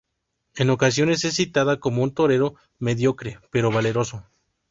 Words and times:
En 0.55 0.71
ocasiones 0.71 1.23
es 1.25 1.35
citado 1.35 1.79
como 1.79 2.01
un 2.01 2.11
torero 2.15 2.55
mediocre, 2.79 3.39
pero 3.51 3.69
valeroso. 3.71 4.25